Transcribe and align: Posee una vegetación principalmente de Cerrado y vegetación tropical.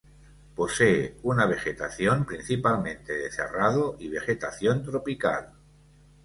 Posee 0.55 1.17
una 1.21 1.45
vegetación 1.45 2.25
principalmente 2.25 3.13
de 3.13 3.31
Cerrado 3.31 3.97
y 3.99 4.07
vegetación 4.09 4.81
tropical. 4.81 5.53